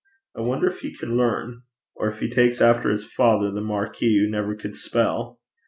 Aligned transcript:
I 0.35 0.41
wonder 0.41 0.65
if 0.65 0.79
he 0.79 0.95
can 0.95 1.15
learn 1.15 1.61
or 1.93 2.07
if 2.07 2.21
he 2.21 2.27
takes 2.27 2.59
after 2.59 2.89
his 2.89 3.05
father 3.05 3.51
the 3.51 3.61
marquis, 3.61 4.17
who 4.17 4.31
never 4.31 4.55
could 4.55 4.75
spell. 4.75 5.39